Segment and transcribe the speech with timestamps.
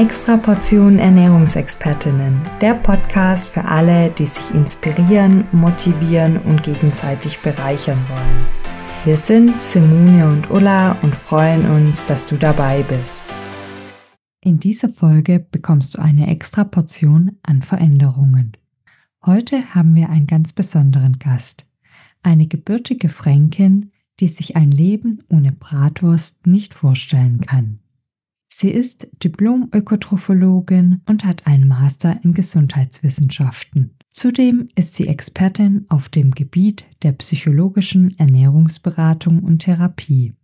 [0.00, 8.48] Extra Portion Ernährungsexpertinnen, der Podcast für alle, die sich inspirieren, motivieren und gegenseitig bereichern wollen.
[9.04, 13.24] Wir sind Simone und Ulla und freuen uns, dass du dabei bist.
[14.40, 18.52] In dieser Folge bekommst du eine extra Portion an Veränderungen.
[19.26, 21.66] Heute haben wir einen ganz besonderen Gast.
[22.22, 27.80] Eine gebürtige Fränkin, die sich ein Leben ohne Bratwurst nicht vorstellen kann.
[28.52, 33.96] Sie ist Diplom-Ökotrophologin und hat einen Master in Gesundheitswissenschaften.
[34.08, 40.34] Zudem ist sie Expertin auf dem Gebiet der psychologischen Ernährungsberatung und Therapie.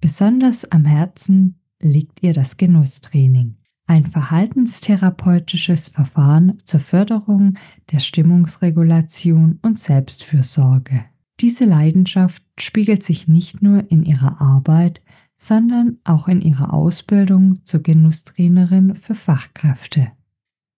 [0.00, 7.54] Besonders am Herzen liegt ihr das Genusstraining, ein verhaltenstherapeutisches Verfahren zur Förderung
[7.92, 11.04] der Stimmungsregulation und Selbstfürsorge.
[11.40, 15.00] Diese Leidenschaft spiegelt sich nicht nur in ihrer Arbeit,
[15.36, 20.08] sondern auch in ihrer Ausbildung zur Genusstrainerin für Fachkräfte.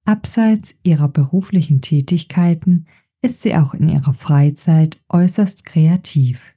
[0.05, 2.87] Abseits ihrer beruflichen Tätigkeiten
[3.23, 6.55] ist sie auch in ihrer Freizeit äußerst kreativ.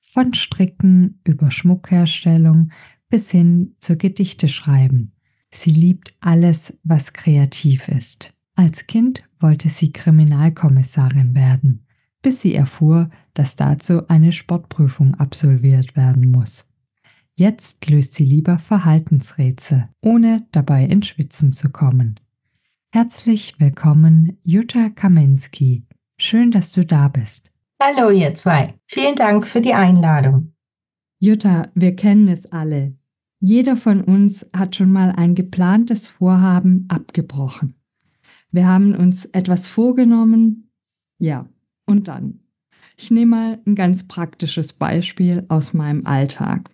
[0.00, 2.70] Von Stricken über Schmuckherstellung
[3.08, 5.12] bis hin zu Gedichte schreiben.
[5.50, 8.34] Sie liebt alles, was kreativ ist.
[8.56, 11.86] Als Kind wollte sie Kriminalkommissarin werden,
[12.22, 16.73] bis sie erfuhr, dass dazu eine Sportprüfung absolviert werden muss.
[17.36, 22.20] Jetzt löst sie lieber Verhaltensrätsel, ohne dabei ins Schwitzen zu kommen.
[22.92, 25.84] Herzlich willkommen, Jutta Kamensky.
[26.16, 27.52] Schön, dass du da bist.
[27.82, 28.74] Hallo, ihr zwei.
[28.86, 30.52] Vielen Dank für die Einladung.
[31.18, 32.94] Jutta, wir kennen es alle.
[33.40, 37.74] Jeder von uns hat schon mal ein geplantes Vorhaben abgebrochen.
[38.52, 40.70] Wir haben uns etwas vorgenommen,
[41.18, 41.48] ja,
[41.84, 42.44] und dann.
[42.96, 46.70] Ich nehme mal ein ganz praktisches Beispiel aus meinem Alltag.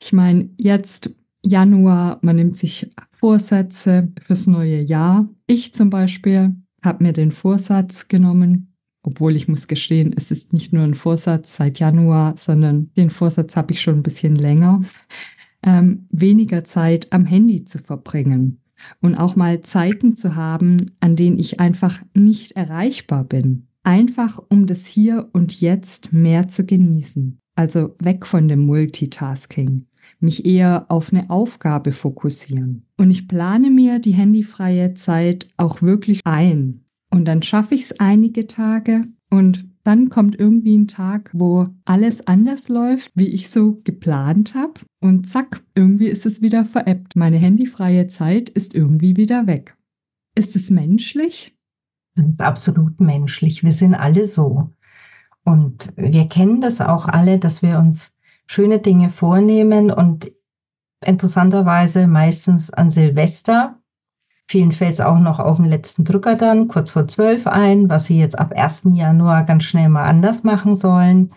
[0.00, 5.28] Ich meine, jetzt Januar, man nimmt sich Vorsätze fürs neue Jahr.
[5.46, 10.72] Ich zum Beispiel habe mir den Vorsatz genommen, obwohl ich muss gestehen, es ist nicht
[10.72, 14.80] nur ein Vorsatz seit Januar, sondern den Vorsatz habe ich schon ein bisschen länger
[15.62, 18.60] ähm, weniger Zeit am Handy zu verbringen
[19.00, 23.68] und auch mal Zeiten zu haben, an denen ich einfach nicht erreichbar bin.
[23.84, 27.38] Einfach um das Hier und Jetzt mehr zu genießen.
[27.54, 29.86] Also weg von dem Multitasking.
[30.20, 32.86] Mich eher auf eine Aufgabe fokussieren.
[32.96, 36.84] Und ich plane mir die handyfreie Zeit auch wirklich ein.
[37.10, 42.26] Und dann schaffe ich es einige Tage und dann kommt irgendwie ein Tag, wo alles
[42.26, 44.80] anders läuft, wie ich so geplant habe.
[45.00, 47.16] Und zack, irgendwie ist es wieder veräppt.
[47.16, 49.76] Meine handyfreie Zeit ist irgendwie wieder weg.
[50.36, 51.56] Ist es menschlich?
[52.14, 53.64] Das ist absolut menschlich.
[53.64, 54.70] Wir sind alle so.
[55.44, 58.16] Und wir kennen das auch alle, dass wir uns
[58.46, 60.30] schöne Dinge vornehmen und
[61.04, 63.82] interessanterweise meistens an Silvester
[64.52, 68.04] Vielen fällt es auch noch auf den letzten Drücker dann, kurz vor zwölf ein, was
[68.04, 68.88] sie jetzt ab 1.
[68.92, 71.30] Januar ganz schnell mal anders machen sollen.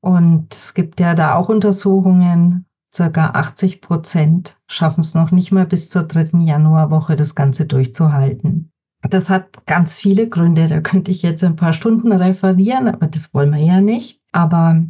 [0.00, 5.66] Und es gibt ja da auch Untersuchungen, circa 80 Prozent schaffen es noch nicht mal
[5.66, 8.72] bis zur dritten Januarwoche, das Ganze durchzuhalten.
[9.02, 13.32] Das hat ganz viele Gründe, da könnte ich jetzt ein paar Stunden referieren, aber das
[13.32, 14.20] wollen wir ja nicht.
[14.32, 14.84] Aber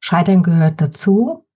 [0.00, 1.46] Scheitern gehört dazu.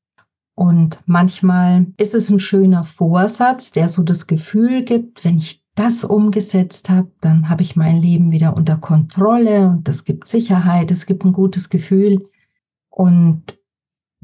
[0.54, 6.04] Und manchmal ist es ein schöner Vorsatz, der so das Gefühl gibt, wenn ich das
[6.04, 11.06] umgesetzt habe, dann habe ich mein Leben wieder unter Kontrolle und das gibt Sicherheit, es
[11.06, 12.28] gibt ein gutes Gefühl.
[12.90, 13.58] Und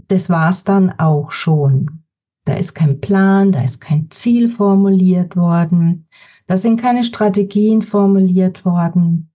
[0.09, 2.03] das war es dann auch schon.
[2.45, 6.09] Da ist kein Plan, da ist kein Ziel formuliert worden,
[6.47, 9.31] da sind keine Strategien formuliert worden.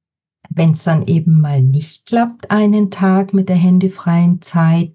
[0.49, 4.93] Wenn es dann eben mal nicht klappt, einen Tag mit der handyfreien Zeit,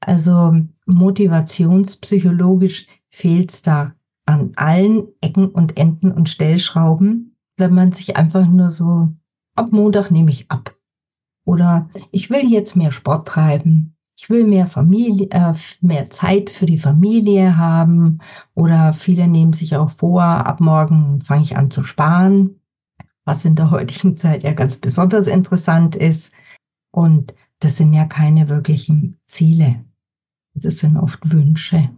[0.00, 3.94] also motivationspsychologisch fehlt es da
[4.26, 9.08] an allen Ecken und Enden und Stellschrauben, wenn man sich einfach nur so,
[9.54, 10.76] ab Montag nehme ich ab.
[11.44, 13.96] Oder ich will jetzt mehr Sport treiben.
[14.20, 18.18] Ich will mehr Familie, äh, mehr Zeit für die Familie haben.
[18.54, 22.58] Oder viele nehmen sich auch vor, ab morgen fange ich an zu sparen,
[23.24, 26.32] was in der heutigen Zeit ja ganz besonders interessant ist.
[26.90, 29.84] Und das sind ja keine wirklichen Ziele.
[30.54, 31.88] Das sind oft Wünsche.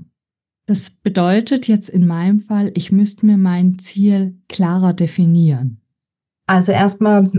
[0.67, 5.81] Das bedeutet jetzt in meinem Fall, ich müsste mir mein Ziel klarer definieren.
[6.47, 7.31] Also erstmal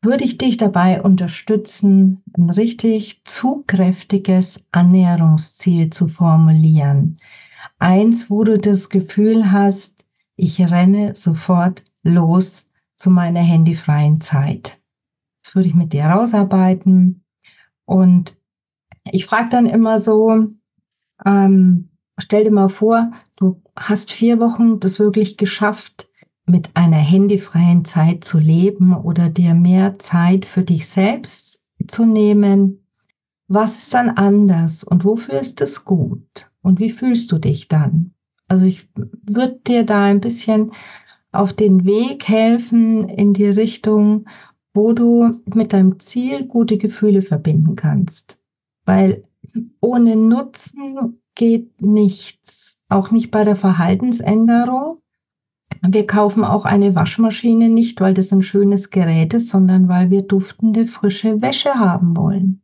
[0.00, 7.18] würde ich dich dabei unterstützen, ein richtig zugkräftiges Annäherungsziel zu formulieren.
[7.78, 10.04] Eins, wo du das Gefühl hast,
[10.36, 14.80] ich renne sofort los zu meiner handyfreien Zeit.
[15.42, 17.24] Das würde ich mit dir rausarbeiten
[17.84, 18.36] und
[19.10, 20.46] ich frage dann immer so,
[21.24, 26.07] ähm, stell dir mal vor, du hast vier Wochen das wirklich geschafft,
[26.48, 32.84] mit einer handyfreien Zeit zu leben oder dir mehr Zeit für dich selbst zu nehmen.
[33.48, 36.50] Was ist dann anders und wofür ist es gut?
[36.62, 38.12] Und wie fühlst du dich dann?
[38.46, 40.72] Also ich würde dir da ein bisschen
[41.32, 44.26] auf den Weg helfen in die Richtung,
[44.74, 48.38] wo du mit deinem Ziel gute Gefühle verbinden kannst.
[48.84, 49.24] Weil
[49.80, 55.00] ohne Nutzen geht nichts, auch nicht bei der Verhaltensänderung.
[55.82, 60.22] Wir kaufen auch eine Waschmaschine nicht, weil das ein schönes Gerät ist, sondern weil wir
[60.22, 62.62] duftende, frische Wäsche haben wollen.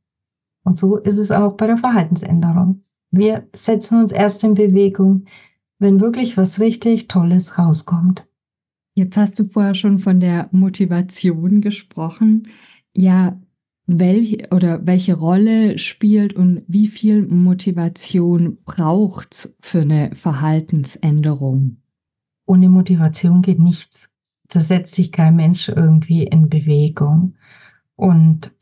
[0.65, 2.83] Und so ist es auch bei der Verhaltensänderung.
[3.11, 5.27] Wir setzen uns erst in Bewegung,
[5.79, 8.27] wenn wirklich was richtig Tolles rauskommt.
[8.95, 12.49] Jetzt hast du vorher schon von der Motivation gesprochen.
[12.97, 13.41] Ja,
[13.87, 21.77] welche oder welche Rolle spielt und wie viel Motivation braucht es für eine Verhaltensänderung?
[22.47, 24.13] Ohne Motivation geht nichts.
[24.49, 27.35] Da setzt sich kein Mensch irgendwie in Bewegung.
[27.97, 28.53] Und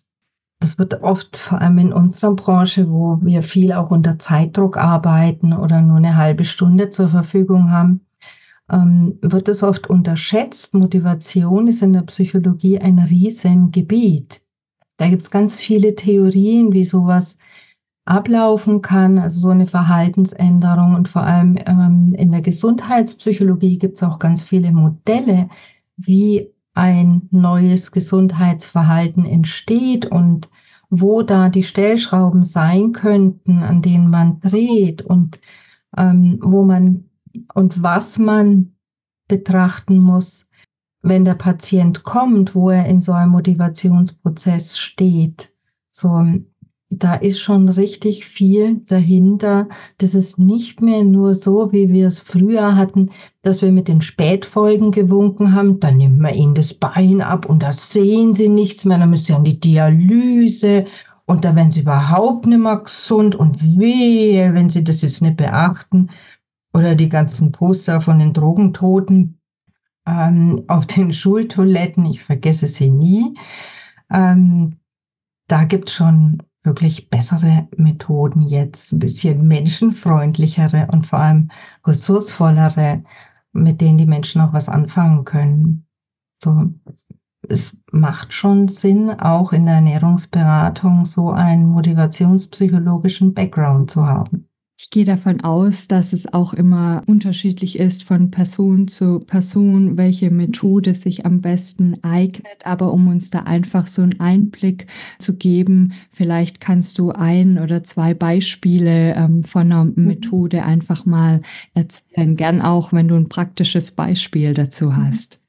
[0.60, 5.52] das wird oft, vor allem in unserer Branche, wo wir viel auch unter Zeitdruck arbeiten
[5.52, 8.02] oder nur eine halbe Stunde zur Verfügung haben,
[8.70, 10.74] ähm, wird es oft unterschätzt.
[10.74, 14.40] Motivation ist in der Psychologie ein Riesengebiet.
[14.98, 17.38] Da gibt es ganz viele Theorien, wie sowas
[18.04, 20.94] ablaufen kann, also so eine Verhaltensänderung.
[20.94, 25.48] Und vor allem ähm, in der Gesundheitspsychologie gibt es auch ganz viele Modelle,
[25.96, 30.48] wie ein neues Gesundheitsverhalten entsteht und
[30.90, 35.40] wo da die Stellschrauben sein könnten, an denen man dreht und
[35.96, 37.04] ähm, wo man
[37.54, 38.74] und was man
[39.28, 40.48] betrachten muss,
[41.00, 45.54] wenn der Patient kommt, wo er in so einem Motivationsprozess steht.
[45.90, 46.24] So,
[46.94, 49.68] da ist schon richtig viel dahinter.
[49.96, 53.10] Das ist nicht mehr nur so, wie wir es früher hatten,
[53.40, 55.80] dass wir mit den Spätfolgen gewunken haben.
[55.80, 58.98] Dann nimmt man ihnen das Bein ab und da sehen sie nichts mehr.
[58.98, 60.84] Dann müssen sie an die Dialyse
[61.24, 65.38] und da werden sie überhaupt nicht mehr gesund und wehe, wenn sie das jetzt nicht
[65.38, 66.10] beachten.
[66.74, 69.38] Oder die ganzen Poster von den Drogentoten
[70.06, 73.34] ähm, auf den Schultoiletten, ich vergesse sie nie.
[74.10, 74.76] Ähm,
[75.48, 81.50] da gibt es schon wirklich bessere Methoden jetzt, ein bisschen menschenfreundlichere und vor allem
[81.84, 83.02] ressourcevollere,
[83.52, 85.86] mit denen die Menschen auch was anfangen können.
[86.42, 86.72] So,
[87.48, 94.48] es macht schon Sinn, auch in der Ernährungsberatung so einen motivationspsychologischen Background zu haben.
[94.82, 100.32] Ich gehe davon aus, dass es auch immer unterschiedlich ist von Person zu Person, welche
[100.32, 102.66] Methode sich am besten eignet.
[102.66, 104.88] Aber um uns da einfach so einen Einblick
[105.20, 109.92] zu geben, vielleicht kannst du ein oder zwei Beispiele ähm, von einer mhm.
[109.94, 111.42] Methode einfach mal
[111.74, 112.34] erzählen.
[112.34, 114.96] Gern auch, wenn du ein praktisches Beispiel dazu mhm.
[114.96, 115.40] hast.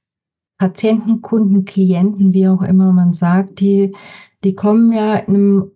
[0.60, 3.96] Patienten, Kunden, Klienten, wie auch immer man sagt, die,
[4.44, 5.72] die kommen ja einem,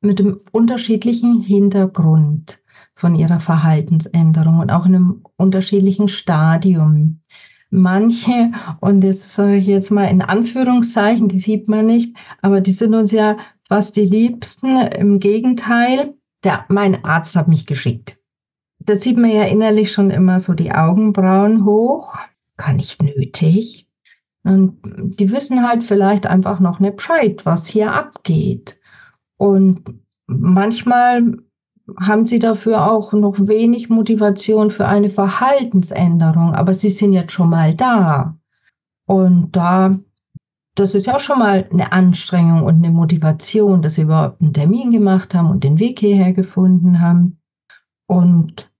[0.00, 2.62] mit einem unterschiedlichen Hintergrund
[2.98, 7.20] von ihrer Verhaltensänderung und auch in einem unterschiedlichen Stadium.
[7.70, 8.50] Manche,
[8.80, 12.96] und das sage ich jetzt mal in Anführungszeichen, die sieht man nicht, aber die sind
[12.96, 13.36] uns ja
[13.68, 14.78] fast die Liebsten.
[14.88, 18.18] Im Gegenteil, der, mein Arzt hat mich geschickt.
[18.80, 22.16] Da zieht man ja innerlich schon immer so die Augenbrauen hoch.
[22.56, 23.88] Gar nicht nötig.
[24.42, 24.80] Und
[25.20, 28.80] die wissen halt vielleicht einfach noch nicht Bescheid, was hier abgeht.
[29.36, 29.84] Und
[30.26, 31.36] manchmal
[31.98, 37.50] haben sie dafür auch noch wenig Motivation für eine Verhaltensänderung, aber sie sind jetzt schon
[37.50, 38.36] mal da.
[39.06, 39.98] Und da,
[40.74, 44.90] das ist ja schon mal eine Anstrengung und eine Motivation, dass sie überhaupt einen Termin
[44.90, 47.40] gemacht haben und den Weg hierher gefunden haben.
[48.06, 48.70] Und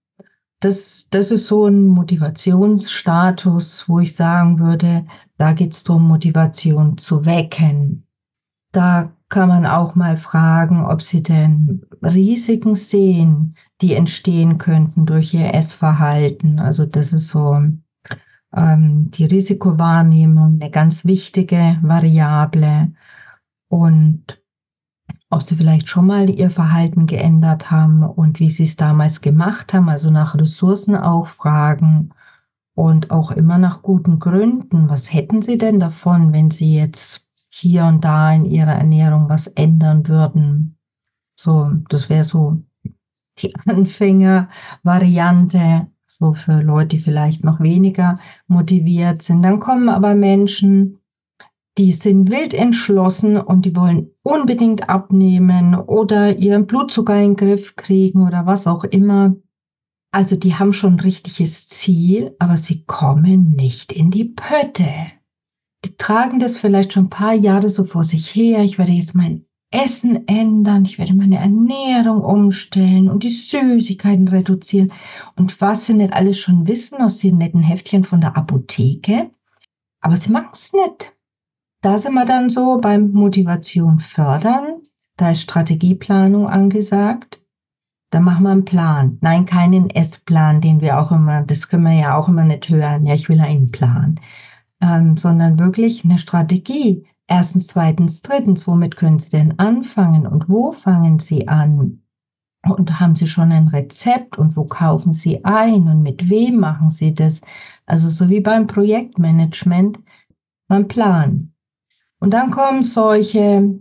[0.61, 6.99] das, das ist so ein Motivationsstatus, wo ich sagen würde, da geht es darum, Motivation
[6.99, 8.07] zu wecken.
[8.73, 15.35] Da kann man auch mal fragen, ob sie denn Risiken sehen, die entstehen könnten durch
[15.35, 16.59] ihr Essverhalten.
[16.59, 17.61] Also das ist so
[18.57, 22.93] ähm, die Risikowahrnehmung, eine ganz wichtige Variable.
[23.69, 24.43] Und
[25.31, 29.75] ob sie vielleicht schon mal ihr Verhalten geändert haben und wie sie es damals gemacht
[29.75, 32.15] haben, also nach Ressourcen auch fragen
[32.75, 34.89] und auch immer nach guten Gründen.
[34.89, 39.47] Was hätten sie denn davon, wenn sie jetzt hier und da in ihrer Ernährung was
[39.47, 40.79] ändern würden.
[41.39, 42.63] So, das wäre so
[43.39, 49.43] die Anfängervariante, so für Leute, die vielleicht noch weniger motiviert sind.
[49.43, 50.99] Dann kommen aber Menschen,
[51.79, 57.77] die sind wild entschlossen und die wollen unbedingt abnehmen oder ihren Blutzucker in den Griff
[57.77, 59.37] kriegen oder was auch immer.
[60.11, 65.13] Also die haben schon ein richtiges Ziel, aber sie kommen nicht in die Pötte.
[65.85, 68.63] Die tragen das vielleicht schon ein paar Jahre so vor sich her.
[68.65, 74.93] Ich werde jetzt mein Essen ändern, ich werde meine Ernährung umstellen und die Süßigkeiten reduzieren.
[75.37, 79.31] Und was sie nicht alles schon wissen aus den netten Heftchen von der Apotheke.
[80.01, 81.17] Aber sie machen es nicht.
[81.83, 84.81] Da sind wir dann so beim Motivation fördern.
[85.17, 87.43] Da ist Strategieplanung angesagt.
[88.11, 89.19] Da machen wir einen Plan.
[89.21, 93.05] Nein, keinen S-Plan, den wir auch immer, das können wir ja auch immer nicht hören.
[93.05, 94.19] Ja, ich will einen Plan.
[94.81, 97.07] Ähm, sondern wirklich eine Strategie.
[97.27, 102.03] Erstens, zweitens, drittens, womit können Sie denn anfangen und wo fangen Sie an?
[102.65, 106.91] Und haben Sie schon ein Rezept und wo kaufen Sie ein und mit wem machen
[106.91, 107.41] Sie das?
[107.87, 109.99] Also so wie beim Projektmanagement,
[110.69, 111.53] beim Plan.
[112.21, 113.81] Und dann kommen solche,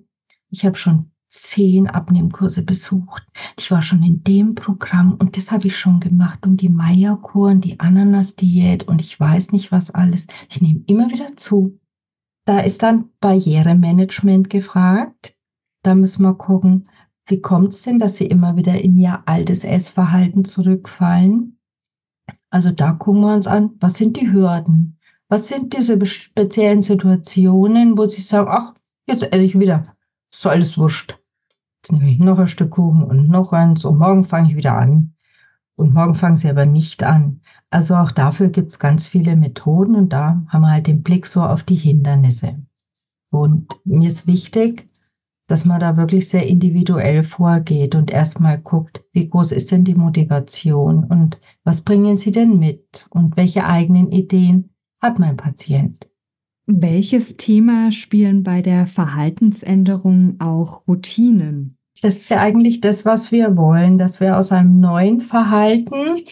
[0.49, 3.25] ich habe schon zehn Abnehmkurse besucht.
[3.57, 7.49] Ich war schon in dem Programm und das habe ich schon gemacht und die Meierkur
[7.49, 10.27] und die Ananas-Diät und ich weiß nicht was alles.
[10.49, 11.79] Ich nehme immer wieder zu.
[12.45, 15.35] Da ist dann Barrieremanagement gefragt.
[15.83, 16.87] Da müssen wir gucken,
[17.27, 21.59] wie kommt es denn, dass sie immer wieder in ihr altes Essverhalten zurückfallen?
[22.49, 24.97] Also da gucken wir uns an, was sind die Hürden?
[25.27, 28.73] Was sind diese speziellen Situationen, wo sie sagen, ach,
[29.07, 29.96] jetzt esse ich wieder.
[30.31, 31.17] Ist alles wurscht.
[31.77, 34.77] Jetzt nehme ich noch ein Stück Kuchen und noch eins und morgen fange ich wieder
[34.77, 35.13] an.
[35.75, 37.41] Und morgen fangen sie aber nicht an.
[37.69, 41.27] Also auch dafür gibt es ganz viele Methoden und da haben wir halt den Blick
[41.27, 42.63] so auf die Hindernisse.
[43.29, 44.89] Und mir ist wichtig,
[45.47, 49.95] dass man da wirklich sehr individuell vorgeht und erstmal guckt, wie groß ist denn die
[49.95, 56.09] Motivation und was bringen sie denn mit und welche eigenen Ideen hat mein Patient.
[56.69, 61.77] Welches Thema spielen bei der Verhaltensänderung auch Routinen?
[62.01, 66.23] Das ist ja eigentlich das, was wir wollen, dass wir aus einem neuen Verhalten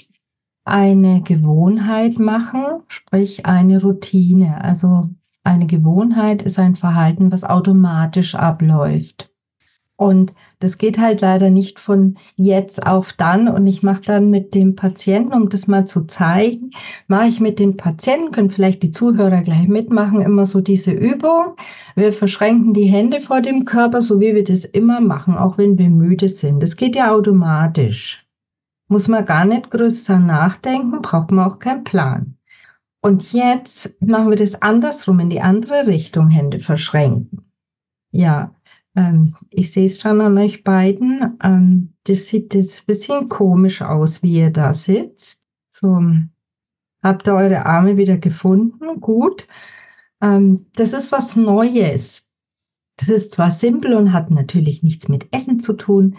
[0.65, 4.61] eine Gewohnheit machen, sprich eine Routine.
[4.61, 5.09] Also
[5.45, 9.31] eine Gewohnheit ist ein Verhalten, was automatisch abläuft.
[9.97, 13.47] Und das geht halt leider nicht von jetzt auf dann.
[13.47, 16.71] Und ich mache dann mit dem Patienten, um das mal zu zeigen,
[17.07, 21.55] mache ich mit den Patienten, können vielleicht die Zuhörer gleich mitmachen, immer so diese Übung.
[21.95, 25.77] Wir verschränken die Hände vor dem Körper, so wie wir das immer machen, auch wenn
[25.77, 26.61] wir müde sind.
[26.61, 28.27] Das geht ja automatisch.
[28.89, 32.37] Muss man gar nicht größer nachdenken, braucht man auch keinen Plan.
[33.01, 37.45] Und jetzt machen wir das andersrum, in die andere Richtung, Hände verschränken.
[38.11, 38.55] Ja,
[38.95, 41.37] ähm, ich sehe es schon an euch beiden.
[41.43, 45.43] Ähm, das sieht jetzt ein bisschen komisch aus, wie ihr da sitzt.
[45.69, 46.01] So,
[47.03, 49.01] habt ihr eure Arme wieder gefunden?
[49.01, 49.47] Gut.
[50.21, 52.29] Ähm, das ist was Neues.
[52.97, 56.15] Das ist zwar simpel und hat natürlich nichts mit Essen zu tun,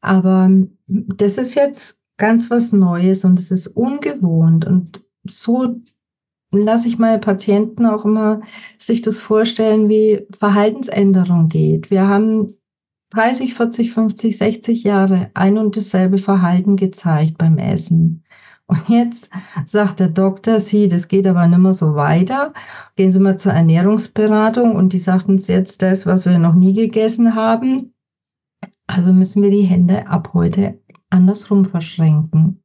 [0.00, 0.50] aber
[0.86, 5.76] das ist jetzt ganz was Neues und es ist ungewohnt und so
[6.62, 8.40] lasse ich meine Patienten auch immer
[8.78, 11.90] sich das vorstellen, wie Verhaltensänderung geht.
[11.90, 12.54] Wir haben
[13.10, 18.24] 30, 40, 50, 60 Jahre ein und dasselbe Verhalten gezeigt beim Essen.
[18.66, 19.30] Und jetzt
[19.66, 22.54] sagt der Doktor, Sie, das geht aber nicht mehr so weiter.
[22.96, 26.72] Gehen Sie mal zur Ernährungsberatung und die sagt uns jetzt das, was wir noch nie
[26.72, 27.92] gegessen haben.
[28.86, 30.80] Also müssen wir die Hände ab heute
[31.10, 32.62] andersrum verschränken.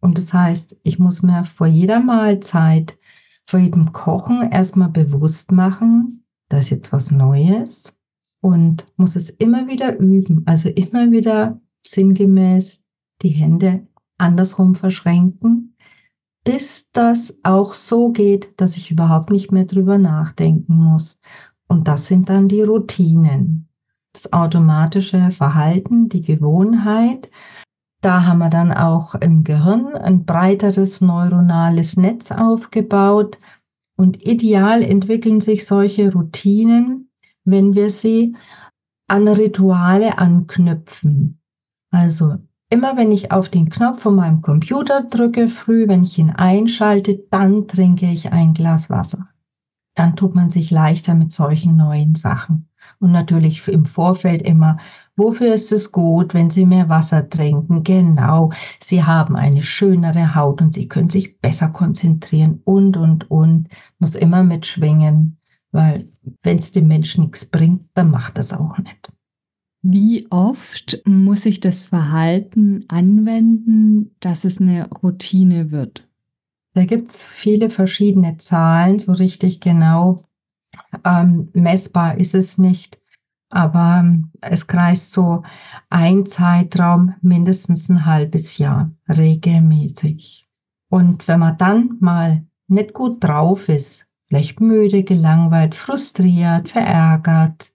[0.00, 2.98] Und das heißt, ich muss mir vor jeder Mahlzeit,
[3.46, 7.98] vor jedem Kochen erstmal bewusst machen, da ist jetzt was Neues
[8.40, 12.84] und muss es immer wieder üben, also immer wieder sinngemäß
[13.22, 13.86] die Hände
[14.18, 15.76] andersrum verschränken,
[16.44, 21.20] bis das auch so geht, dass ich überhaupt nicht mehr drüber nachdenken muss.
[21.68, 23.68] Und das sind dann die Routinen.
[24.12, 27.30] Das automatische Verhalten, die Gewohnheit,
[28.00, 33.38] da haben wir dann auch im Gehirn ein breiteres neuronales Netz aufgebaut.
[33.96, 37.10] Und ideal entwickeln sich solche Routinen,
[37.44, 38.36] wenn wir sie
[39.08, 41.40] an Rituale anknüpfen.
[41.90, 42.36] Also
[42.68, 47.24] immer wenn ich auf den Knopf von meinem Computer drücke, früh, wenn ich ihn einschalte,
[47.30, 49.24] dann trinke ich ein Glas Wasser.
[49.94, 52.68] Dann tut man sich leichter mit solchen neuen Sachen.
[52.98, 54.78] Und natürlich im Vorfeld immer
[55.16, 57.82] Wofür ist es gut, wenn Sie mehr Wasser trinken?
[57.82, 63.68] Genau, Sie haben eine schönere Haut und Sie können sich besser konzentrieren und, und, und.
[63.98, 65.38] Muss immer mitschwingen,
[65.72, 66.06] weil
[66.42, 69.10] wenn es dem Menschen nichts bringt, dann macht das auch nicht.
[69.80, 76.06] Wie oft muss ich das Verhalten anwenden, dass es eine Routine wird?
[76.74, 80.26] Da gibt es viele verschiedene Zahlen, so richtig genau
[81.04, 82.98] ähm, messbar ist es nicht.
[83.50, 85.42] Aber ähm, es kreist so
[85.90, 90.48] ein Zeitraum mindestens ein halbes Jahr regelmäßig.
[90.88, 97.72] Und wenn man dann mal nicht gut drauf ist, vielleicht müde, gelangweilt, frustriert, verärgert,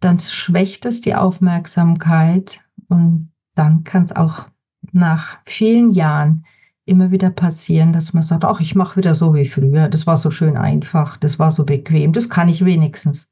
[0.00, 4.46] dann schwächt es die Aufmerksamkeit und dann kann es auch
[4.92, 6.44] nach vielen Jahren
[6.84, 10.16] immer wieder passieren, dass man sagt, ach, ich mache wieder so wie früher, das war
[10.16, 13.30] so schön einfach, das war so bequem, das kann ich wenigstens.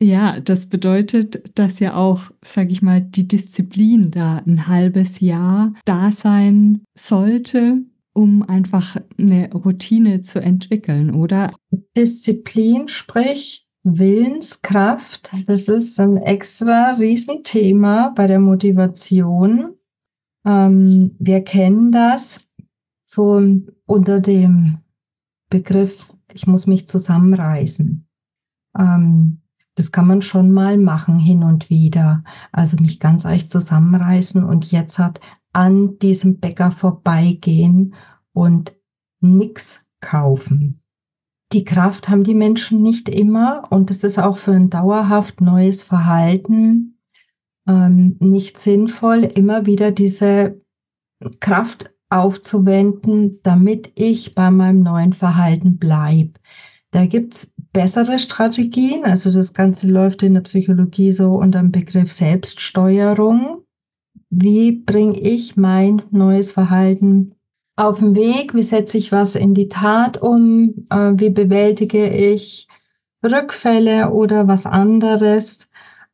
[0.00, 5.72] Ja, das bedeutet, dass ja auch, sage ich mal, die Disziplin da ein halbes Jahr
[5.84, 7.78] da sein sollte,
[8.12, 11.52] um einfach eine Routine zu entwickeln, oder?
[11.96, 19.74] Disziplin, sprich Willenskraft, das ist ein extra Riesenthema bei der Motivation.
[20.46, 22.48] Ähm, wir kennen das
[23.04, 23.40] so
[23.86, 24.80] unter dem
[25.50, 28.06] Begriff, ich muss mich zusammenreißen.
[28.78, 29.42] Ähm,
[29.74, 32.22] das kann man schon mal machen hin und wieder.
[32.52, 35.20] Also mich ganz echt zusammenreißen und jetzt hat
[35.52, 37.94] an diesem Bäcker vorbeigehen
[38.32, 38.74] und
[39.20, 40.80] nichts kaufen.
[41.52, 45.82] Die Kraft haben die Menschen nicht immer und es ist auch für ein dauerhaft neues
[45.82, 46.98] Verhalten
[47.68, 50.60] ähm, nicht sinnvoll, immer wieder diese
[51.40, 56.34] Kraft aufzuwenden, damit ich bei meinem neuen Verhalten bleibe.
[56.90, 59.04] Da gibt's bessere Strategien.
[59.04, 63.64] Also das Ganze läuft in der Psychologie so unter dem Begriff Selbststeuerung.
[64.30, 67.34] Wie bringe ich mein neues Verhalten
[67.76, 68.54] auf den Weg?
[68.54, 70.86] Wie setze ich was in die Tat um?
[70.88, 72.68] Äh, wie bewältige ich
[73.22, 75.68] Rückfälle oder was anderes?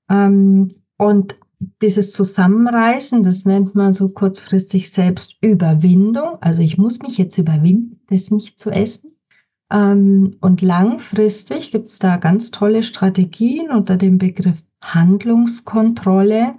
[0.09, 1.37] Ähm, und
[1.83, 6.39] dieses Zusammenreißen, das nennt man so kurzfristig Selbstüberwindung.
[6.41, 9.10] Also ich muss mich jetzt überwinden, das nicht zu essen.
[9.71, 16.55] Ähm, und langfristig gibt es da ganz tolle Strategien unter dem Begriff Handlungskontrolle,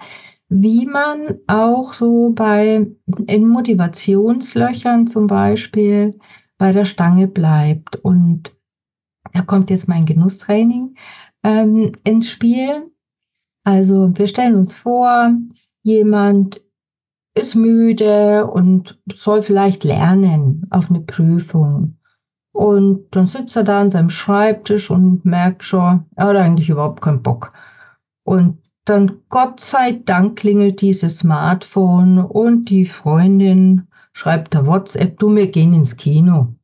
[0.50, 2.88] wie man auch so bei
[3.28, 6.20] in Motivationslöchern zum Beispiel
[6.58, 7.96] bei der Stange bleibt.
[7.98, 8.56] Und
[9.34, 10.96] da kommt jetzt mein Genusstraining
[11.44, 12.92] ähm, ins Spiel.
[13.64, 15.32] Also wir stellen uns vor,
[15.84, 16.62] jemand
[17.34, 21.98] ist müde und soll vielleicht lernen auf eine Prüfung.
[22.54, 27.02] Und dann sitzt er da an seinem Schreibtisch und merkt schon, er hat eigentlich überhaupt
[27.02, 27.50] keinen Bock.
[28.24, 35.34] Und dann, Gott sei Dank, klingelt dieses Smartphone und die Freundin schreibt der WhatsApp, du,
[35.36, 36.56] wir gehen ins Kino.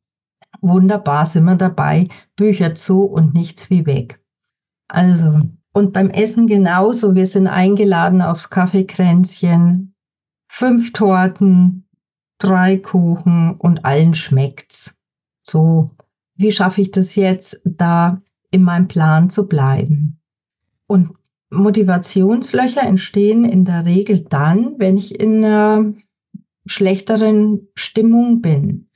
[0.60, 4.20] Wunderbar, sind wir dabei, Bücher zu und nichts wie weg.
[4.88, 5.40] Also,
[5.72, 9.94] und beim Essen genauso, wir sind eingeladen aufs Kaffeekränzchen,
[10.50, 11.86] fünf Torten,
[12.38, 14.97] drei Kuchen und allen schmeckt's.
[15.48, 15.90] So,
[16.36, 20.20] wie schaffe ich das jetzt, da in meinem Plan zu bleiben?
[20.86, 21.14] Und
[21.50, 25.94] Motivationslöcher entstehen in der Regel dann, wenn ich in einer
[26.66, 28.90] schlechteren Stimmung bin.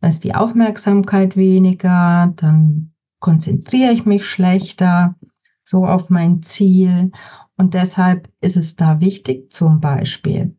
[0.00, 5.16] Da ist die Aufmerksamkeit weniger, dann konzentriere ich mich schlechter
[5.64, 7.10] so auf mein Ziel.
[7.56, 10.55] Und deshalb ist es da wichtig, zum Beispiel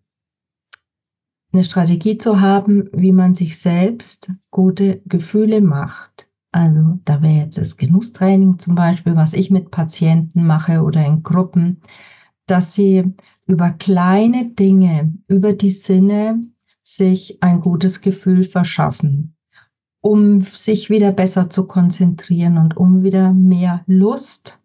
[1.53, 6.29] eine Strategie zu haben, wie man sich selbst gute Gefühle macht.
[6.51, 11.23] Also da wäre jetzt das Genusstraining zum Beispiel, was ich mit Patienten mache oder in
[11.23, 11.81] Gruppen,
[12.47, 13.13] dass sie
[13.45, 16.41] über kleine Dinge, über die Sinne
[16.83, 19.35] sich ein gutes Gefühl verschaffen,
[20.01, 24.57] um sich wieder besser zu konzentrieren und um wieder mehr Lust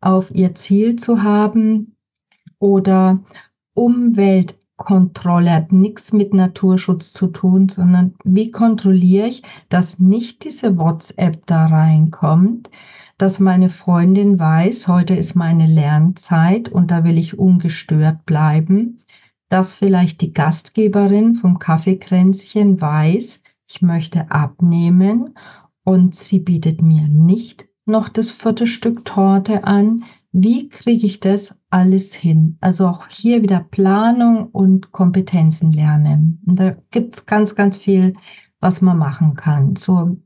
[0.00, 1.96] auf ihr Ziel zu haben
[2.58, 3.22] oder
[3.74, 10.78] Umwelt Kontrolle hat nichts mit Naturschutz zu tun, sondern wie kontrolliere ich, dass nicht diese
[10.78, 12.70] WhatsApp da reinkommt,
[13.18, 19.02] dass meine Freundin weiß, heute ist meine Lernzeit und da will ich ungestört bleiben,
[19.48, 25.34] dass vielleicht die Gastgeberin vom Kaffeekränzchen weiß, ich möchte abnehmen
[25.84, 31.58] und sie bietet mir nicht noch das vierte Stück Torte an, wie kriege ich das
[31.70, 32.58] alles hin?
[32.60, 36.42] Also auch hier wieder Planung und Kompetenzen lernen.
[36.46, 38.14] Und da gibt es ganz, ganz viel,
[38.60, 39.76] was man machen kann.
[39.76, 40.18] So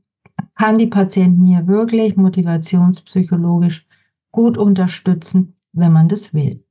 [0.55, 3.87] kann die Patienten hier wirklich motivationspsychologisch
[4.31, 6.63] gut unterstützen, wenn man das will.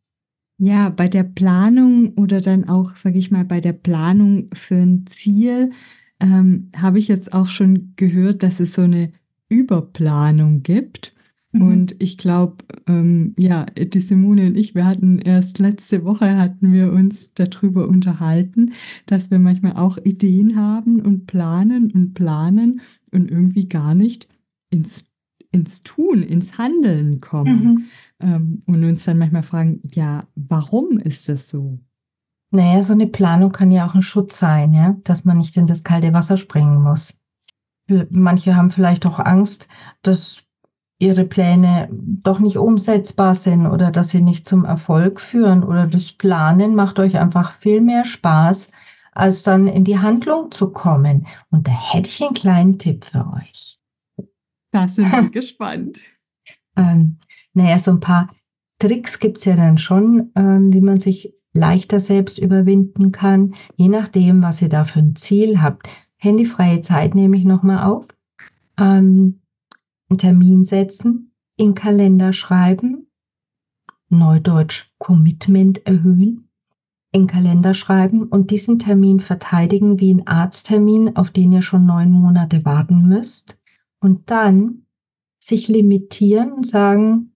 [0.59, 5.07] Ja, bei der Planung oder dann auch, sage ich mal, bei der Planung für ein
[5.07, 5.73] Ziel
[6.21, 9.13] ähm, habe ich jetzt auch schon gehört, dass es so eine
[9.49, 11.15] Überplanung gibt.
[11.53, 11.63] Mhm.
[11.63, 16.73] Und ich glaube, ähm, ja, die Simone und ich, wir hatten erst letzte Woche hatten
[16.73, 18.73] wir uns darüber unterhalten,
[19.07, 22.81] dass wir manchmal auch Ideen haben und planen und planen
[23.13, 24.29] und irgendwie gar nicht
[24.71, 25.13] ins
[25.53, 27.85] ins Tun, ins Handeln kommen mhm.
[28.21, 31.79] ähm, und uns dann manchmal fragen, ja, warum ist das so?
[32.51, 35.67] Naja, so eine Planung kann ja auch ein Schutz sein, ja, dass man nicht in
[35.67, 37.23] das kalte Wasser springen muss.
[38.11, 39.69] Manche haben vielleicht auch Angst,
[40.03, 40.43] dass
[41.03, 46.13] ihre Pläne doch nicht umsetzbar sind oder dass sie nicht zum Erfolg führen oder das
[46.13, 48.71] Planen macht euch einfach viel mehr Spaß,
[49.13, 51.27] als dann in die Handlung zu kommen.
[51.51, 53.81] Und da hätte ich einen kleinen Tipp für euch.
[54.71, 55.99] Da sind wir gespannt.
[56.77, 57.19] Ähm,
[57.53, 58.31] naja, so ein paar
[58.79, 63.89] Tricks gibt es ja dann schon, ähm, wie man sich leichter selbst überwinden kann, je
[63.89, 65.89] nachdem, was ihr da für ein Ziel habt.
[66.17, 68.07] Handyfreie Zeit nehme ich nochmal auf.
[68.79, 69.42] Ähm,
[70.13, 73.07] einen Termin setzen, in Kalender schreiben,
[74.11, 76.51] Neudeutsch Commitment erhöhen,
[77.13, 82.11] in Kalender schreiben und diesen Termin verteidigen wie ein Arzttermin, auf den ihr schon neun
[82.11, 83.57] Monate warten müsst.
[84.01, 84.87] Und dann
[85.39, 87.35] sich limitieren und sagen,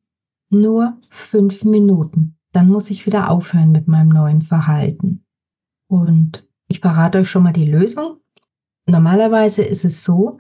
[0.51, 2.37] nur fünf Minuten.
[2.53, 5.25] Dann muss ich wieder aufhören mit meinem neuen Verhalten.
[5.89, 8.19] Und ich verrate euch schon mal die Lösung.
[8.87, 10.39] Normalerweise ist es so,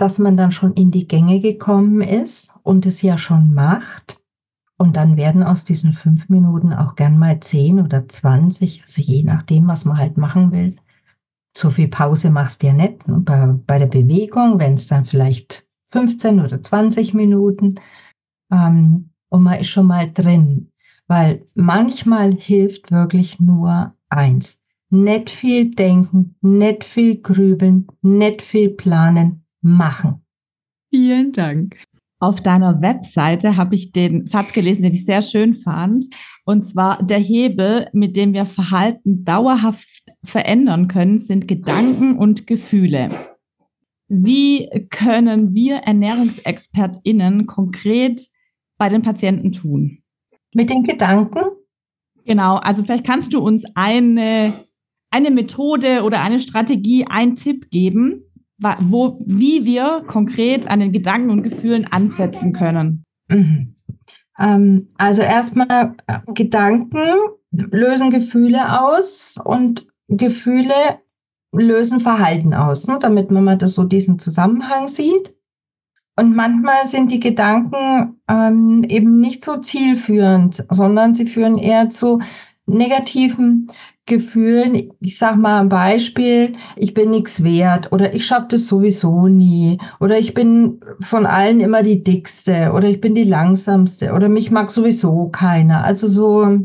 [0.00, 4.20] dass man dann schon in die Gänge gekommen ist und es ja schon macht.
[4.78, 9.24] Und dann werden aus diesen fünf Minuten auch gern mal zehn oder zwanzig, also je
[9.24, 10.76] nachdem, was man halt machen will.
[11.54, 13.04] So viel Pause machst du ja nicht.
[13.06, 17.74] Bei, bei der Bewegung, wenn es dann vielleicht 15 oder 20 Minuten
[18.50, 20.70] ähm, und man ist schon mal drin.
[21.08, 24.60] Weil manchmal hilft wirklich nur eins.
[24.88, 30.24] Nicht viel denken, nicht viel grübeln, nicht viel planen, machen.
[30.90, 31.76] Vielen Dank.
[32.18, 36.04] Auf deiner Webseite habe ich den Satz gelesen, den ich sehr schön fand.
[36.44, 43.08] Und zwar, der Hebel, mit dem wir Verhalten dauerhaft verändern können, sind Gedanken und Gefühle.
[44.08, 48.20] Wie können wir ErnährungsexpertInnen konkret
[48.76, 50.02] bei den Patienten tun?
[50.54, 51.40] Mit den Gedanken?
[52.24, 54.66] Genau, also vielleicht kannst du uns eine,
[55.10, 58.24] eine Methode oder eine Strategie, einen Tipp geben,
[58.80, 63.04] wo, wie wir konkret an den Gedanken und Gefühlen ansetzen können.
[63.28, 63.76] Mhm.
[64.38, 66.98] Ähm, also erstmal äh, Gedanken
[67.50, 71.00] lösen Gefühle aus und Gefühle
[71.52, 75.34] lösen Verhalten aus, ne, damit man mal das, so diesen Zusammenhang sieht.
[76.16, 82.20] Und manchmal sind die Gedanken ähm, eben nicht so zielführend, sondern sie führen eher zu
[82.66, 83.70] negativen
[84.10, 89.28] Gefühlen, ich sag mal ein Beispiel, ich bin nichts wert oder ich schaffe das sowieso
[89.28, 94.28] nie oder ich bin von allen immer die dickste oder ich bin die langsamste oder
[94.28, 95.84] mich mag sowieso keiner.
[95.84, 96.58] Also so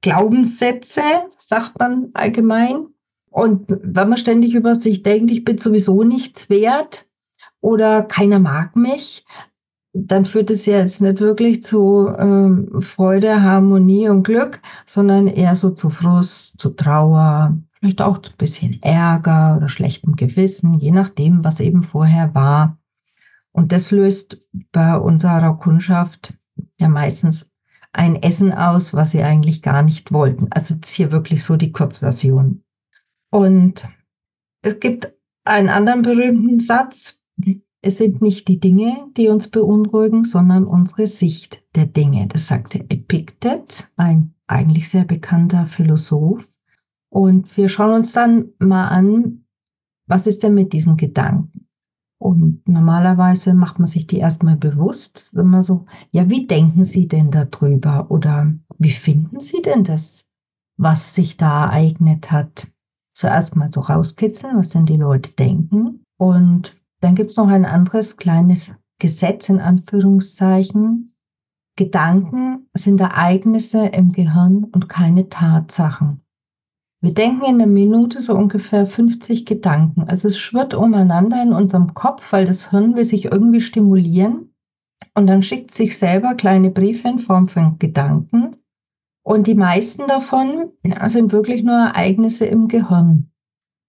[0.00, 1.02] Glaubenssätze,
[1.36, 2.86] sagt man allgemein.
[3.30, 7.08] Und wenn man ständig über sich denkt, ich bin sowieso nichts wert
[7.60, 9.24] oder keiner mag mich,
[9.92, 15.56] dann führt es ja jetzt nicht wirklich zu ähm, Freude, Harmonie und Glück, sondern eher
[15.56, 21.44] so zu Frust, zu Trauer, vielleicht auch ein bisschen Ärger oder schlechtem Gewissen, je nachdem,
[21.44, 22.78] was eben vorher war.
[23.52, 24.38] Und das löst
[24.70, 26.38] bei unserer Kundschaft
[26.78, 27.48] ja meistens
[27.92, 30.46] ein Essen aus, was sie eigentlich gar nicht wollten.
[30.50, 32.62] Also das ist hier wirklich so die Kurzversion.
[33.30, 33.88] Und
[34.62, 35.12] es gibt
[35.44, 37.24] einen anderen berühmten Satz,
[37.82, 42.26] es sind nicht die Dinge, die uns beunruhigen, sondern unsere Sicht der Dinge.
[42.26, 46.46] Das sagte Epiktet, ein eigentlich sehr bekannter Philosoph.
[47.08, 49.44] Und wir schauen uns dann mal an,
[50.06, 51.66] was ist denn mit diesen Gedanken?
[52.18, 57.08] Und normalerweise macht man sich die erstmal bewusst, wenn man so, ja, wie denken Sie
[57.08, 58.10] denn darüber?
[58.10, 60.30] Oder wie finden Sie denn das,
[60.76, 62.70] was sich da ereignet hat?
[63.14, 66.04] Zuerst mal so rauskitzeln, was denn die Leute denken.
[66.18, 71.12] Und dann gibt es noch ein anderes kleines Gesetz in Anführungszeichen.
[71.76, 76.22] Gedanken sind Ereignisse im Gehirn und keine Tatsachen.
[77.02, 80.02] Wir denken in der Minute so ungefähr 50 Gedanken.
[80.02, 84.54] Also es schwirrt umeinander in unserem Kopf, weil das Hirn will sich irgendwie stimulieren.
[85.14, 88.56] Und dann schickt sich selber kleine Briefe in Form von Gedanken.
[89.22, 90.72] Und die meisten davon
[91.06, 93.30] sind wirklich nur Ereignisse im Gehirn.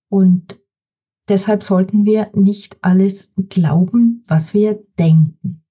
[0.10, 0.61] Und
[1.27, 5.63] Deshalb sollten wir nicht alles glauben, was wir denken.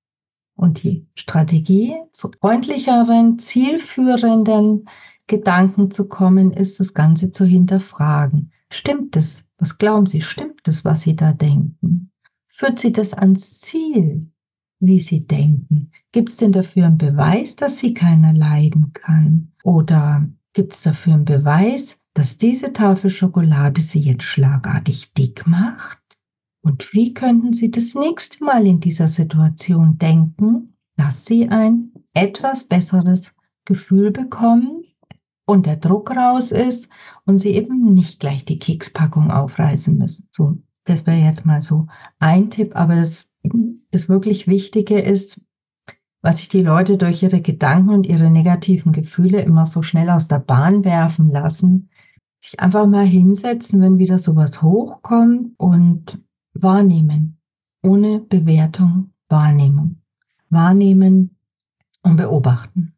[0.55, 4.87] Und die Strategie, zu freundlicheren, zielführenden
[5.27, 8.53] Gedanken zu kommen, ist das Ganze zu hinterfragen.
[8.73, 9.49] Stimmt es?
[9.59, 10.21] Was glauben Sie?
[10.21, 12.11] Stimmt es, was Sie da denken?
[12.49, 14.31] Führt Sie das ans Ziel,
[14.81, 15.91] wie Sie denken?
[16.13, 19.53] Gibt es denn dafür einen Beweis, dass Sie keiner leiden kann?
[19.63, 26.01] Oder gibt es dafür einen Beweis, dass diese Tafel Schokolade sie jetzt schlagartig dick macht?
[26.63, 32.65] Und wie könnten Sie das nächste Mal in dieser Situation denken, dass Sie ein etwas
[32.65, 34.85] besseres Gefühl bekommen
[35.47, 36.91] und der Druck raus ist
[37.25, 40.29] und Sie eben nicht gleich die Kekspackung aufreißen müssen.
[40.33, 41.87] So, das wäre jetzt mal so
[42.19, 43.33] ein Tipp, aber das,
[43.91, 45.41] das wirklich Wichtige ist,
[46.23, 50.29] was sich die Leute durch ihre Gedanken und ihre negativen Gefühle immer so schnell aus
[50.29, 51.89] der Bahn werfen lassen,
[52.41, 56.19] sich einfach mal hinsetzen, wenn wieder sowas hochkommt und
[56.55, 57.39] wahrnehmen.
[57.83, 59.97] Ohne Bewertung, Wahrnehmung.
[60.49, 61.37] Wahrnehmen
[62.03, 62.95] und beobachten.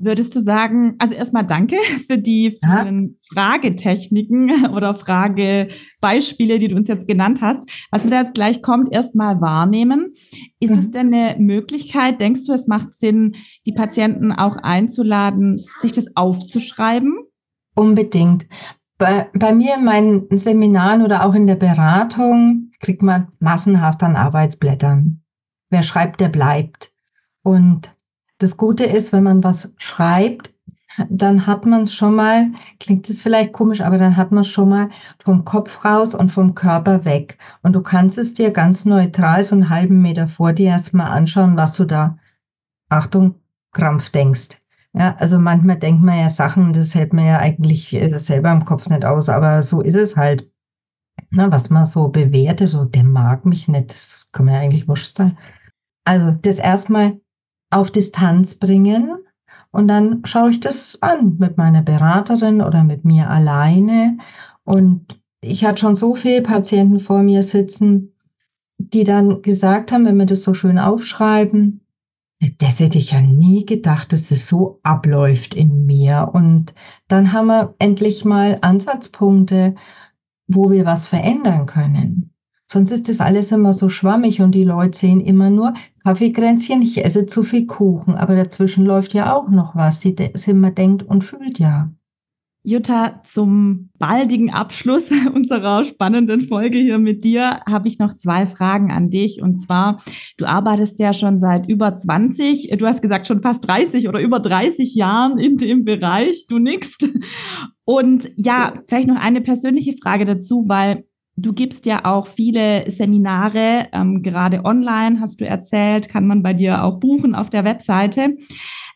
[0.00, 3.16] Würdest du sagen, also erstmal danke für die vielen ja.
[3.32, 7.68] Fragetechniken oder Fragebeispiele, die du uns jetzt genannt hast.
[7.90, 10.12] Was mir da jetzt gleich kommt, erstmal wahrnehmen.
[10.60, 10.78] Ist mhm.
[10.78, 13.34] es denn eine Möglichkeit, denkst du, es macht Sinn,
[13.66, 17.18] die Patienten auch einzuladen, sich das aufzuschreiben?
[17.78, 18.48] Unbedingt.
[18.98, 24.16] Bei, bei mir in meinen Seminaren oder auch in der Beratung kriegt man massenhaft an
[24.16, 25.22] Arbeitsblättern.
[25.70, 26.90] Wer schreibt, der bleibt.
[27.44, 27.94] Und
[28.38, 30.52] das Gute ist, wenn man was schreibt,
[31.08, 34.48] dann hat man es schon mal, klingt es vielleicht komisch, aber dann hat man es
[34.48, 34.88] schon mal
[35.22, 37.38] vom Kopf raus und vom Körper weg.
[37.62, 41.56] Und du kannst es dir ganz neutral so einen halben Meter vor dir erstmal anschauen,
[41.56, 42.18] was du da,
[42.88, 43.36] Achtung,
[43.70, 44.57] Krampf denkst.
[44.94, 48.64] Ja, also manchmal denkt man ja Sachen, das hält man ja eigentlich äh, selber im
[48.64, 50.50] Kopf nicht aus, aber so ist es halt.
[51.30, 54.88] Na, was man so bewertet, so der mag mich nicht, das kann mir ja eigentlich
[54.88, 55.36] wurscht sein.
[56.04, 57.20] Also das erstmal
[57.70, 59.18] auf Distanz bringen
[59.72, 64.18] und dann schaue ich das an mit meiner Beraterin oder mit mir alleine.
[64.64, 68.14] Und ich hatte schon so viele Patienten vor mir sitzen,
[68.78, 71.80] die dann gesagt haben, wenn wir das so schön aufschreiben,
[72.58, 76.30] das hätte ich ja nie gedacht, dass es so abläuft in mir.
[76.32, 76.72] Und
[77.08, 79.74] dann haben wir endlich mal Ansatzpunkte,
[80.46, 82.32] wo wir was verändern können.
[82.70, 85.72] Sonst ist das alles immer so schwammig und die Leute sehen immer nur
[86.04, 90.14] Kaffeekränzchen, ich esse zu viel Kuchen, aber dazwischen läuft ja auch noch was, die
[90.46, 91.90] immer denkt und fühlt ja.
[92.64, 98.90] Jutta, zum baldigen Abschluss unserer spannenden Folge hier mit dir habe ich noch zwei Fragen
[98.90, 99.40] an dich.
[99.40, 100.02] Und zwar,
[100.36, 104.40] du arbeitest ja schon seit über 20, du hast gesagt schon fast 30 oder über
[104.40, 107.08] 30 Jahren in dem Bereich, du nickst.
[107.84, 111.04] Und ja, vielleicht noch eine persönliche Frage dazu, weil
[111.40, 116.52] Du gibst ja auch viele Seminare, ähm, gerade online, hast du erzählt, kann man bei
[116.52, 118.36] dir auch buchen auf der Webseite.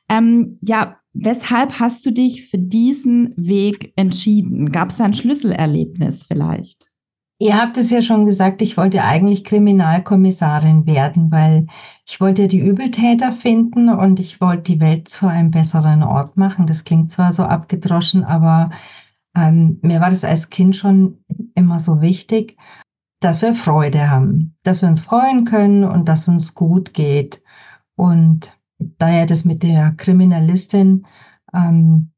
[0.08, 4.72] Ähm, ja, Weshalb hast du dich für diesen Weg entschieden?
[4.72, 6.92] Gab es ein Schlüsselerlebnis vielleicht?
[7.38, 11.66] Ihr habt es ja schon gesagt, ich wollte eigentlich Kriminalkommissarin werden, weil
[12.06, 16.66] ich wollte die Übeltäter finden und ich wollte die Welt zu einem besseren Ort machen.
[16.66, 18.70] Das klingt zwar so abgedroschen, aber
[19.34, 21.24] ähm, mir war das als Kind schon
[21.56, 22.56] immer so wichtig,
[23.18, 27.42] dass wir Freude haben, dass wir uns freuen können und dass uns gut geht.
[27.96, 28.52] Und
[28.98, 31.06] da ja das mit der Kriminalistin
[31.52, 32.12] ähm,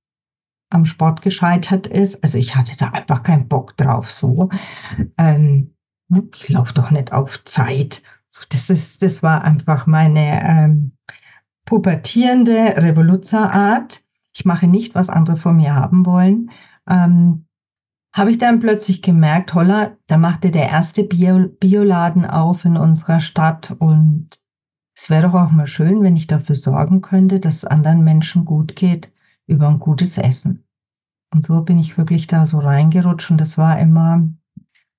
[0.71, 4.49] am Sport gescheitert ist, also ich hatte da einfach keinen Bock drauf, so.
[5.19, 5.75] Ähm,
[6.35, 8.03] ich laufe doch nicht auf Zeit.
[8.29, 10.93] So, das, ist, das war einfach meine ähm,
[11.65, 14.03] pubertierende Revoluzerart.
[14.33, 16.51] Ich mache nicht, was andere von mir haben wollen.
[16.89, 17.47] Ähm,
[18.13, 23.21] habe ich dann plötzlich gemerkt, holla, da machte der erste Bio Bioladen auf in unserer
[23.21, 24.31] Stadt und
[24.95, 28.45] es wäre doch auch mal schön, wenn ich dafür sorgen könnte, dass es anderen Menschen
[28.45, 29.13] gut geht
[29.47, 30.65] über ein gutes Essen.
[31.33, 34.29] Und so bin ich wirklich da so reingerutscht und das war immer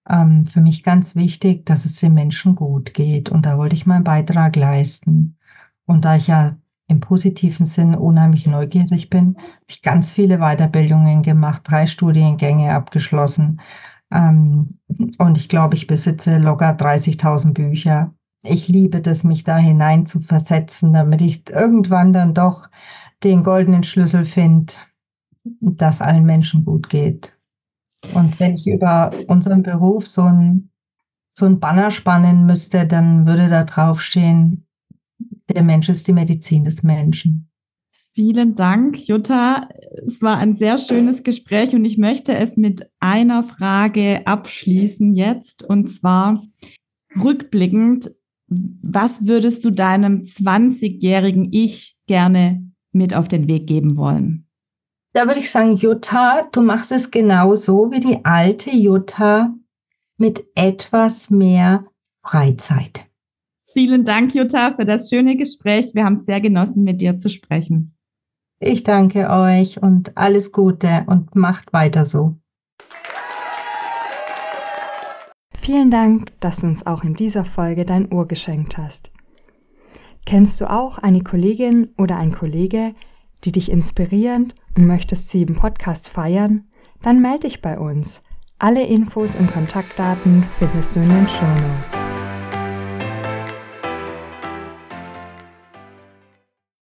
[0.09, 3.29] ähm, für mich ganz wichtig, dass es den Menschen gut geht.
[3.29, 5.37] Und da wollte ich meinen Beitrag leisten.
[5.85, 11.23] Und da ich ja im positiven Sinn unheimlich neugierig bin, habe ich ganz viele Weiterbildungen
[11.23, 13.61] gemacht, drei Studiengänge abgeschlossen.
[14.11, 14.79] Ähm,
[15.17, 18.13] und ich glaube, ich besitze locker 30.000 Bücher
[18.45, 22.69] ich liebe das, mich da hinein zu versetzen, damit ich irgendwann dann doch
[23.23, 24.73] den goldenen Schlüssel finde,
[25.43, 27.37] dass allen Menschen gut geht.
[28.13, 30.69] Und wenn ich über unseren Beruf so ein,
[31.31, 34.65] so ein Banner spannen müsste, dann würde da draufstehen,
[35.49, 37.49] der Mensch ist die Medizin des Menschen.
[38.13, 39.67] Vielen Dank, Jutta.
[40.07, 45.63] Es war ein sehr schönes Gespräch und ich möchte es mit einer Frage abschließen jetzt.
[45.63, 46.41] Und zwar
[47.21, 48.09] rückblickend,
[48.47, 54.47] was würdest du deinem 20-jährigen Ich gerne mit auf den Weg geben wollen?
[55.13, 59.53] Da würde ich sagen, Jutta, du machst es genauso wie die alte Jutta
[60.17, 61.85] mit etwas mehr
[62.21, 63.05] Freizeit.
[63.61, 65.91] Vielen Dank, Jutta, für das schöne Gespräch.
[65.93, 67.95] Wir haben es sehr genossen, mit dir zu sprechen.
[68.59, 72.35] Ich danke euch und alles Gute und macht weiter so.
[75.65, 79.09] Vielen Dank, dass du uns auch in dieser Folge dein Ohr geschenkt hast.
[80.23, 82.93] Kennst du auch eine Kollegin oder ein Kollege,
[83.43, 86.65] die dich inspirieren und möchtest sie im Podcast feiern?
[87.01, 88.21] Dann melde dich bei uns.
[88.59, 92.04] Alle Infos und Kontaktdaten findest du in den Show Notes.